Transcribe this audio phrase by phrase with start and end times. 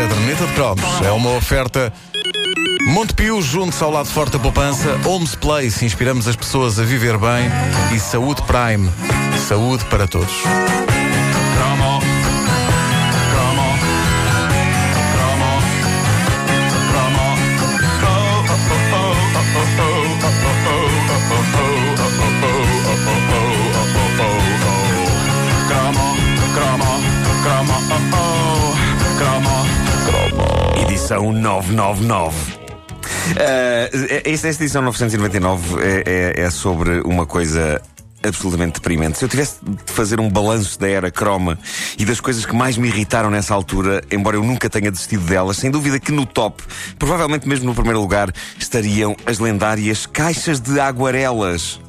[0.00, 1.02] caderneta de cromos.
[1.04, 1.92] É uma oferta
[2.86, 7.50] Montepio, junto ao lado forte da poupança, Homes Place, inspiramos as pessoas a viver bem
[7.94, 8.90] e Saúde Prime,
[9.46, 10.32] saúde para todos.
[31.30, 32.60] Edição 999.
[33.30, 33.38] Uh,
[34.24, 37.80] esta, esta edição 999 é, é, é sobre uma coisa
[38.22, 39.18] absolutamente deprimente.
[39.18, 41.58] Se eu tivesse de fazer um balanço da era croma
[41.98, 45.56] e das coisas que mais me irritaram nessa altura, embora eu nunca tenha desistido delas,
[45.56, 46.62] sem dúvida que no top,
[46.98, 51.80] provavelmente mesmo no primeiro lugar, estariam as lendárias caixas de aguarelas.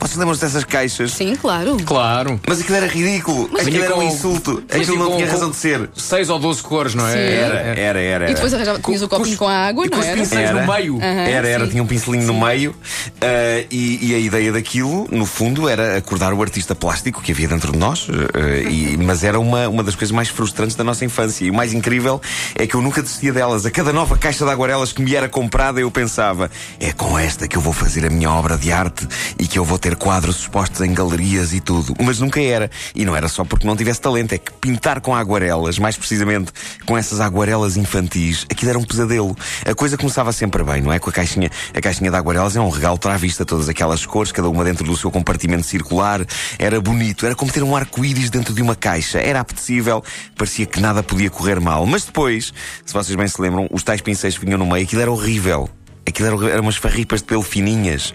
[0.00, 1.12] Vocês lembram-se dessas caixas?
[1.12, 1.76] Sim, claro.
[1.84, 2.40] Claro.
[2.48, 3.48] Mas aquilo era ridículo.
[3.52, 4.62] Mas aquilo era um insulto.
[4.70, 5.90] Aquilo não tinha razão de ser.
[5.96, 7.12] Seis ou 12 cores, não é?
[7.12, 7.18] Sim.
[7.18, 8.30] Era, era, era.
[8.30, 10.16] E depois arranjava, tinhas o copinho com a água, e não com os era?
[10.16, 10.60] pincéis Era.
[10.64, 10.96] no meio.
[10.96, 11.70] Aham, Era, era, sim.
[11.72, 12.74] tinha um pincelinho no meio
[13.20, 17.48] eh, e, e a ideia daquilo, no fundo, era acordar o artista plástico que havia
[17.48, 21.04] dentro de nós, eh, e- mas era uma, uma das coisas mais frustrantes da nossa
[21.04, 21.44] infância.
[21.44, 22.20] E o mais incrível
[22.54, 23.66] é que eu nunca desistia delas.
[23.66, 27.48] A cada nova caixa de aguarelas que me era comprada, eu pensava: é com esta
[27.48, 29.06] que eu vou fazer a minha obra de arte
[29.38, 31.94] e que eu vou ter quadros expostos em galerias e tudo.
[32.02, 32.70] Mas nunca era.
[32.94, 36.52] E não era só porque não tivesse talento, é que pintar com aguarelas, mais precisamente
[36.86, 39.36] com essas aguarelas infantis, aquilo era um pesadelo.
[39.64, 40.98] A coisa começava sempre bem, não é?
[40.98, 44.04] Com a caixinha, a caixinha de aguarelas é um regalo para a vista, todas aquelas
[44.04, 46.24] cores, cada uma dentro do seu compartimento circular.
[46.58, 49.18] Era bonito, era como ter um arco-íris dentro de uma caixa.
[49.18, 50.02] Era apetecível,
[50.36, 51.86] parecia que nada podia correr mal.
[51.86, 52.52] Mas depois,
[52.84, 55.68] se vocês bem se lembram, os tais pincéis que vinham no meio, aquilo era horrível.
[56.06, 58.14] Aquilo era, horrível, eram umas farripas de pelo fininhas,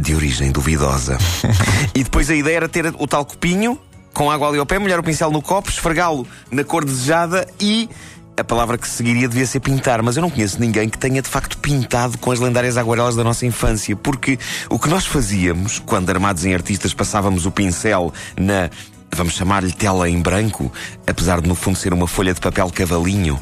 [0.00, 1.18] de origem duvidosa.
[1.94, 3.78] e depois a ideia era ter o tal copinho,
[4.12, 7.88] com água ali ao pé, molhar o pincel no copo, esfregá-lo na cor desejada e.
[8.38, 11.28] A palavra que seguiria devia ser pintar, mas eu não conheço ninguém que tenha de
[11.28, 16.10] facto pintado com as lendárias aguarelas da nossa infância, porque o que nós fazíamos, quando
[16.10, 18.68] armados em artistas passávamos o pincel na,
[19.10, 20.70] vamos chamar-lhe tela em branco,
[21.06, 23.40] apesar de no fundo ser uma folha de papel cavalinho,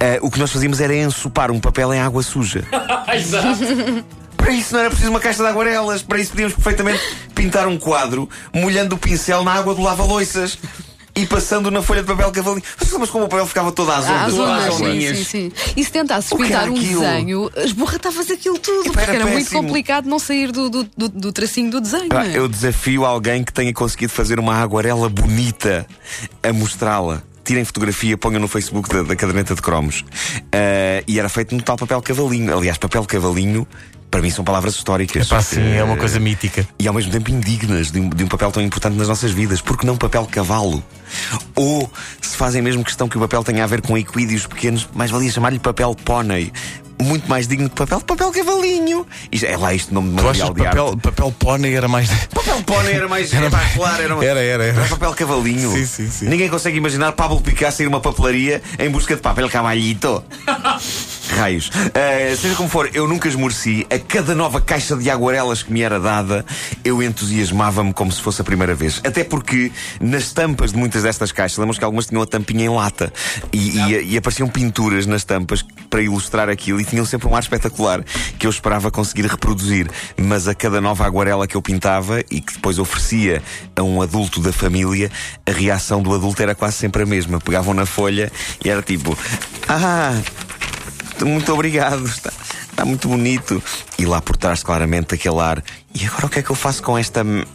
[0.00, 2.64] eh, o que nós fazíamos era ensopar um papel em água suja.
[3.12, 4.04] Exato.
[4.44, 6.02] Para isso não era preciso uma caixa de aguarelas.
[6.02, 7.02] Para isso podíamos perfeitamente
[7.34, 10.58] pintar um quadro molhando o pincel na água do lava-loiças
[11.16, 12.62] e passando na folha de papel cavalinho.
[12.98, 14.20] Mas como o papel ficava todo às ondas?
[14.20, 15.52] as Todas ondas, as sim, sim, sim.
[15.74, 17.00] E se tentasses pintar um aquilo?
[17.00, 21.32] desenho, esborratavas aquilo tudo, porque era era muito complicado não sair do, do, do, do
[21.32, 22.12] tracinho do desenho.
[22.12, 22.36] É?
[22.36, 25.86] Eu desafio alguém que tenha conseguido fazer uma aguarela bonita
[26.42, 27.22] a mostrá-la.
[27.44, 30.04] Tirem fotografia, ponham no Facebook da, da caderneta de cromos.
[30.52, 32.56] Ah, e era feito no tal papel cavalinho.
[32.56, 33.66] Aliás, papel cavalinho,
[34.10, 35.26] para mim, são palavras históricas.
[35.26, 36.66] Epá, sim, é uma Eh, coisa mítica.
[36.78, 39.60] e ao mesmo tempo indignas de um, de um papel tão importante nas nossas vidas.
[39.60, 40.82] Porque não papel cavalo?
[41.54, 41.90] Ou
[42.20, 45.30] se fazem mesmo questão que o papel tenha a ver com equídeos pequenos, mais valia
[45.30, 46.50] chamar-lhe papel pônei.
[47.04, 49.06] Muito mais digno que papel, papel cavalinho.
[49.30, 50.54] Isto- é lá este nome de que de arte.
[50.64, 52.08] papel, papel pônei era mais.
[52.32, 54.84] Papel pônei era mais, era mais claro, era, uma- Era, era, era.
[54.86, 55.70] papel cavalinho.
[55.72, 56.28] Sim, sim, sim.
[56.28, 60.24] Ninguém consegue imaginar Pablo Picasso ir a uma papelaria em busca de papel cavallito.
[61.36, 61.70] Raios.
[61.94, 63.86] Eh, seja como for, eu nunca esmoreci.
[63.90, 66.44] A cada nova caixa de aguarelas que me era dada,
[66.84, 69.00] eu entusiasmava-me como se fosse a primeira vez.
[69.04, 72.68] Até porque nas tampas de muitas destas caixas, lembras que algumas tinham a tampinha em
[72.68, 73.12] lata
[73.52, 77.42] e, e- e apareciam pinturas nas tampas para ilustrar aquilo e tinham sempre um ar
[77.42, 78.02] espetacular
[78.38, 79.88] que eu esperava conseguir reproduzir.
[80.16, 83.42] Mas a cada nova aguarela que eu pintava e que depois oferecia
[83.76, 85.10] a um adulto da família,
[85.46, 87.40] a reação do adulto era quase sempre a mesma.
[87.40, 88.30] Pegavam na folha
[88.64, 89.16] e era tipo:
[89.68, 90.14] Ah,
[91.22, 92.32] muito obrigado, está,
[92.70, 93.62] está muito bonito.
[93.98, 95.62] E lá por trás, claramente, aquele ar.
[95.94, 97.20] E agora o que é que eu faço com esta.
[97.20, 97.46] m-?"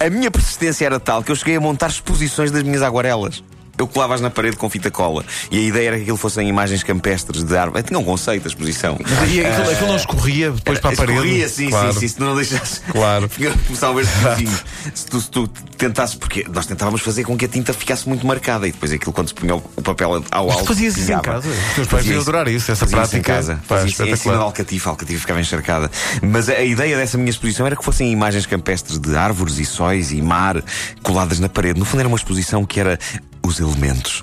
[0.00, 3.42] A minha persistência era tal que eu cheguei a montar exposições das minhas aguarelas.
[3.78, 5.24] Eu colava-as na parede com fita cola.
[5.50, 7.82] E a ideia era que aquilo fossem imagens campestres de árvore.
[7.82, 8.98] Tinha um conceito, a exposição.
[9.28, 11.18] E aquilo, aquilo não escorria depois para a parede?
[11.18, 11.92] Escorria, sim, Claro.
[11.94, 12.08] sim, sim.
[12.08, 12.82] Se tu não deixasses.
[12.92, 13.28] Claro.
[13.66, 14.46] Começava a ver se
[14.94, 18.26] se tu, se tu tentasses, porque nós tentávamos fazer com que a tinta ficasse muito
[18.26, 20.58] marcada e depois aquilo, quando se punha o papel ao Mas alto.
[20.64, 21.48] tu fazias isso em casa?
[21.48, 23.22] Os teus pais iam adorar isso, essa isso em prática.
[23.22, 23.60] casa.
[23.86, 25.90] Isso em cima da Alcatifa, a Alcatifa ficava encharcada.
[26.22, 29.64] Mas a, a ideia dessa minha exposição era que fossem imagens campestres de árvores e
[29.64, 30.62] sóis e mar
[31.02, 31.78] coladas na parede.
[31.78, 32.98] No fundo, era uma exposição que era
[33.44, 34.22] os elementos.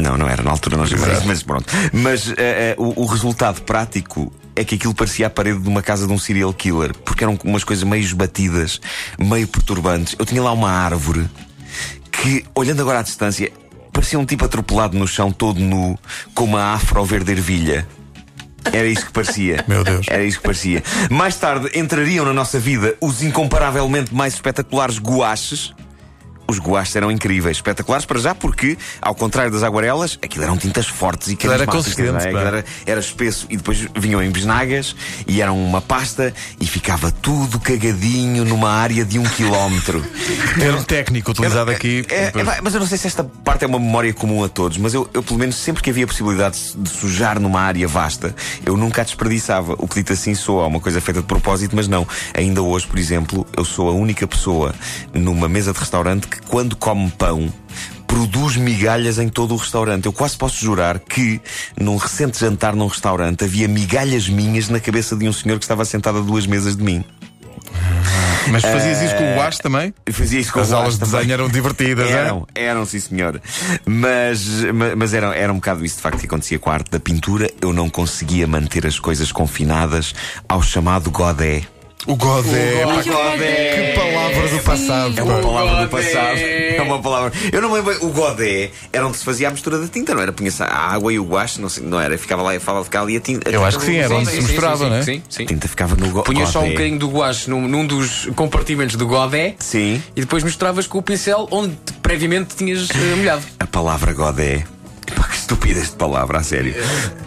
[0.00, 1.72] Não, não era, na altura não chamava isso, mas pronto.
[1.92, 5.82] Mas eh, eh, o, o resultado prático é que aquilo parecia a parede de uma
[5.82, 8.80] casa de um serial killer, porque eram umas coisas meio esbatidas,
[9.18, 10.14] meio perturbantes.
[10.18, 11.28] Eu tinha lá uma árvore
[12.10, 13.50] que, olhando agora à distância,
[13.92, 15.98] parecia um tipo atropelado no chão, todo nu,
[16.34, 17.86] com uma afro verde ervilha.
[18.72, 19.64] Era isso que parecia.
[19.68, 20.06] Meu Deus.
[20.08, 20.82] Era isso que parecia.
[21.10, 25.72] Mais tarde entrariam na nossa vida os incomparavelmente mais espetaculares guaches.
[26.48, 30.86] Os guaches eram incríveis, espetaculares para já, porque, ao contrário das aguarelas, aquilo eram tintas
[30.86, 32.32] fortes e Aquilo era consistente, é?
[32.32, 34.94] era, era espesso e depois vinham em bisnagas
[35.26, 40.04] e eram uma pasta e ficava tudo cagadinho numa área de um quilómetro.
[40.58, 42.04] Termo técnico utilizado aqui.
[42.08, 44.48] É, é, é, mas eu não sei se esta parte é uma memória comum a
[44.48, 48.34] todos, mas eu, eu, pelo menos sempre que havia possibilidade de sujar numa área vasta,
[48.64, 49.74] eu nunca a desperdiçava.
[49.78, 52.06] O que dito assim soa uma coisa feita de propósito, mas não.
[52.34, 54.74] Ainda hoje, por exemplo, eu sou a única pessoa
[55.12, 57.52] numa mesa de restaurante que, quando come pão,
[58.06, 60.06] produz migalhas em todo o restaurante.
[60.06, 61.40] Eu quase posso jurar que,
[61.78, 65.84] num recente jantar num restaurante, havia migalhas minhas na cabeça de um senhor que estava
[65.84, 67.04] sentado a duas mesas de mim.
[68.48, 69.92] Mas fazias isso com o guache também?
[70.06, 71.16] Eu fazia isso com As o aulas de também.
[71.16, 72.12] desenho eram divertidas, é?
[72.12, 73.42] Eram, eram, sim senhor.
[73.84, 76.88] Mas, ma- mas era, era um bocado isso de facto que acontecia com a arte
[76.90, 77.50] da pintura.
[77.60, 80.14] Eu não conseguia manter as coisas confinadas
[80.48, 81.62] ao chamado godé.
[82.06, 82.84] O Godé.
[82.86, 83.92] O Godé.
[83.94, 85.14] Que palavra do passado.
[85.18, 86.10] É uma palavra do Godé.
[86.10, 86.38] passado.
[86.38, 87.32] É uma palavra.
[87.52, 88.06] Eu não me lembro.
[88.06, 90.32] O godé era onde se fazia a mistura da tinta, não era?
[90.32, 92.16] Punha-se a água e o guache, não, sei, não era?
[92.16, 93.48] Ficava lá e falava, ficava ali a tinta.
[93.48, 94.20] a Eu tinta acho que sim, era godé.
[94.20, 95.02] onde se misturava, sim, não é?
[95.02, 95.42] Sim, sim.
[95.42, 96.72] A tinta ficava no go Punhas só um godé.
[96.74, 100.00] bocadinho do guache num, num dos compartimentos do godé Sim.
[100.14, 103.42] e depois misturavas com o pincel onde previamente tinhas eh, molhado.
[103.58, 104.64] A palavra godé.
[105.34, 106.74] Estupidez de palavra, a sério.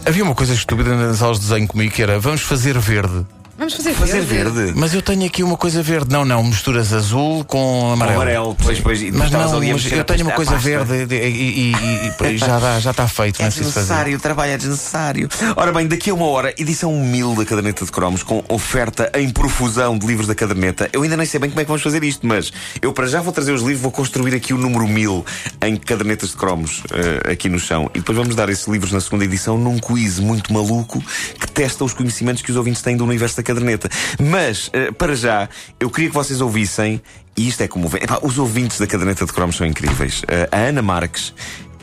[0.06, 3.26] Havia uma coisa estúpida nas aulas de desenho comigo que era vamos fazer verde.
[3.60, 4.72] Vamos fazer Fazer verde.
[4.74, 6.10] Mas eu tenho aqui uma coisa verde.
[6.10, 8.22] Não, não, misturas azul com amarelo.
[8.22, 11.72] Amarelo, depois, depois, e Mas não, ali mas eu tenho uma coisa verde e, e-
[11.74, 13.82] e- e- e já dá, já está feito, É não é preciso fazer.
[13.82, 15.28] desnecessário, o trabalho é desnecessário.
[15.58, 19.30] Ora bem, daqui a uma hora, edição 1000 da caderneta de cromos, com oferta em
[19.30, 20.90] profusão de livros da caderneta.
[20.94, 23.20] Eu ainda nem sei bem como é que vamos fazer isto, mas eu para já
[23.20, 25.26] vou trazer os livros, vou construir aqui o número 1000
[25.66, 27.92] em cadernetas de cromos eh, aqui no chão.
[27.94, 31.04] E depois vamos dar esses livros na segunda edição num quiz muito maluco
[31.38, 33.90] que testa os conhecimentos que os ouvintes têm do universo da caderneta.
[34.20, 35.50] Mas, eh, para já,
[35.80, 37.02] eu queria que vocês ouvissem,
[37.36, 37.88] e isto é como.
[37.96, 40.22] Epá, os ouvintes da caderneta de cromos são incríveis.
[40.28, 41.34] Eh, a Ana Marques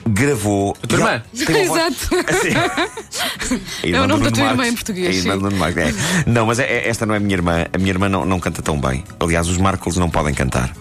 [0.08, 0.76] gravou.
[0.82, 1.22] A tua irmã?
[1.34, 2.08] Exato.
[2.28, 2.50] Assim.
[3.82, 4.72] A irmã É o nome da tua irmã Marques.
[4.72, 5.94] em português, É a irmã do Marques, é.
[6.30, 7.66] Não, mas é- é- esta não é a minha irmã.
[7.72, 9.02] A minha irmã não, não canta tão bem.
[9.18, 10.72] Aliás, os Marcos não podem cantar.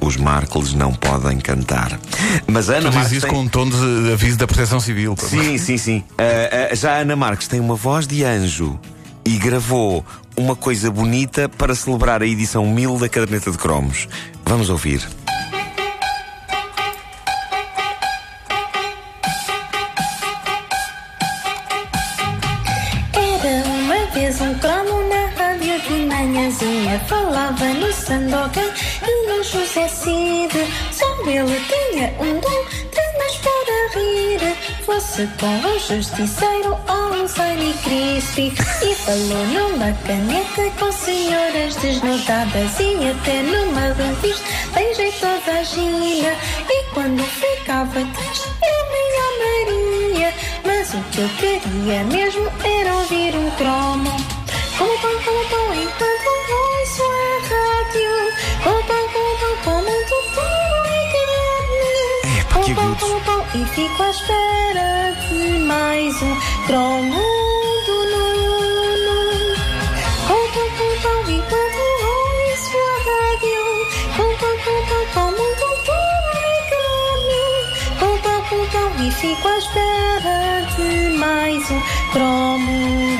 [0.00, 1.98] Os Marcos não podem cantar.
[2.46, 3.12] Mas a Ana Tu Marques.
[3.12, 5.14] isso tem- com um tom de aviso da proteção civil.
[5.18, 6.04] Sim, sim, sim.
[6.18, 8.78] Ah, ah, já a Ana Marques tem uma voz de anjo
[9.26, 10.04] e gravou
[10.36, 14.08] uma coisa bonita para celebrar a edição 1000 da Caderneta de Cromos.
[14.44, 15.06] Vamos ouvir.
[23.44, 28.70] Era uma vez um cromo na rádio de manhãzinha Falava no Sandokan
[29.06, 30.52] e no José Cid
[30.90, 32.93] Só ele tinha um dom
[34.84, 38.52] Fosse com o justiceiro ou um Sunny Crispy
[38.82, 44.44] E falou numa caneta com senhoras desnudadas E até numa revista
[44.74, 46.36] bem jeitosa a Gina
[46.68, 49.04] E quando ficava triste eu me
[49.38, 54.10] Maria Mas o que eu queria mesmo era ouvir um cromo
[54.76, 56.13] Como pão, como pão, enquanto
[62.64, 63.22] que Como agudos.
[63.24, 66.34] como e fico à espera de mais um
[66.66, 67.22] cromo
[67.86, 69.18] do Nuno
[70.24, 71.82] com pão, enquanto
[72.14, 73.64] ouço a rádio
[74.16, 77.44] Com pão, com pão, com muito pão e carne
[78.00, 80.36] Com pão, com pão, e fico à espera
[80.74, 81.80] de mais um
[82.12, 82.76] cromo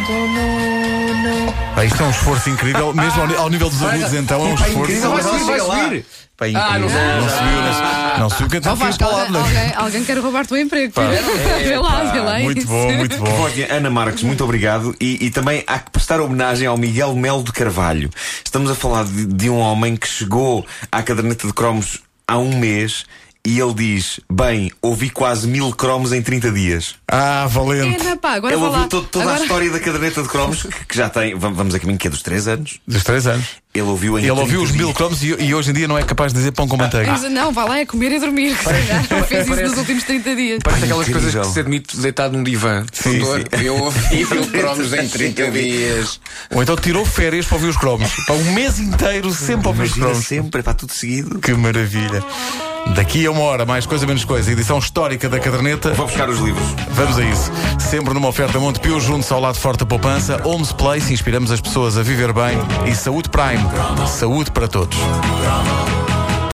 [0.07, 4.41] do Nuno Pá, isto é um esforço incrível, mesmo ao, ao nível dos agudos, então
[4.41, 4.79] é um esforço.
[4.79, 6.07] incrível, Vai subir, vai subir.
[6.37, 6.89] Pá, Ah, incrível.
[7.21, 9.57] não subiu, não, não subiu, que então fiz Vasco, alguém, palavras.
[9.57, 10.93] alguém, alguém quer roubar-te o emprego.
[11.65, 12.39] vê lá, vê lá.
[12.41, 13.25] Muito bom, muito bom.
[13.25, 14.95] Bom, Ana Marques, muito obrigado.
[15.01, 18.11] E, e também há que prestar homenagem ao Miguel Melo de Carvalho.
[18.45, 22.57] Estamos a falar de, de um homem que chegou à caderneta de cromos há um
[22.57, 23.05] mês
[23.47, 26.95] e ele diz: Bem, ouvi quase mil cromos em 30 dias.
[27.09, 28.07] Ah, valente.
[28.07, 29.39] É, pá, agora ele ouviu toda agora...
[29.39, 32.07] a história da caderneta de cromos, que, que já tem, vam- vamos a caminho que
[32.07, 32.81] é dos 3 anos.
[32.87, 33.47] Dos três anos.
[33.75, 35.99] Ele ouviu em Ele 30 ouviu os mil cromos e, e hoje em dia não
[35.99, 37.11] é capaz de dizer pão com manteiga.
[37.11, 38.55] Mas Não, vá lá, é comer e dormir.
[38.57, 39.05] Se calhar.
[39.27, 40.59] Fez isso Parece- nos últimos 30 dias.
[40.63, 41.23] Parece aquelas incrível.
[41.33, 42.87] coisas que se admite deitado num divã.
[42.93, 43.65] Sim, Doutor, sim.
[43.67, 46.21] Eu ouvi mil cromos em 30 dias.
[46.55, 48.09] Ou então tirou férias para ouvir os cromos.
[48.27, 50.25] Para um mês inteiro sempre ouvir os cromos.
[50.25, 51.41] sempre, para tudo seguido.
[51.41, 52.23] Que maravilha.
[52.95, 55.95] Daqui a uma hora, mais coisa menos coisa, edição histórica da caderneta.
[55.95, 56.63] Vou buscar os livros.
[56.91, 57.51] Vamos a isso.
[57.81, 60.39] Sempre numa oferta Montepio, junto ao lado forte da poupança.
[60.45, 62.59] Homes Place, inspiramos as pessoas a viver bem.
[62.87, 63.64] E Saúde Prime,
[64.07, 64.97] saúde para todos.